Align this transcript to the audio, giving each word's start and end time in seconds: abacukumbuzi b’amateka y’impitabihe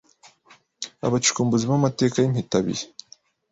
abacukumbuzi 1.05 1.65
b’amateka 1.69 2.15
y’impitabihe 2.19 2.83